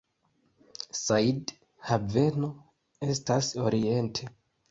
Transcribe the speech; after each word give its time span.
Said 0.99 1.51
Haveno 1.89 2.49
estas 3.11 3.53
oriente. 3.67 4.35